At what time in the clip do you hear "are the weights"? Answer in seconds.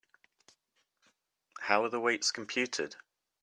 1.83-2.31